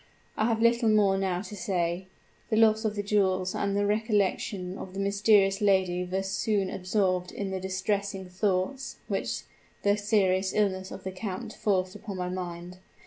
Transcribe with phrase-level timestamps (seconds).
[0.35, 2.07] "I have little more now to say.
[2.49, 7.31] The loss of the jewels and the recollection of the mysterious lady were soon absorbed
[7.31, 9.43] in the distressing thoughts which
[9.83, 12.79] the serious illness of the count forced upon my mind.